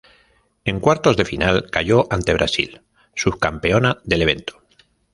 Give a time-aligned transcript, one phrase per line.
[0.65, 2.81] En cuartos de final cayó ante Brasil,
[3.15, 4.63] subcampeona del evento.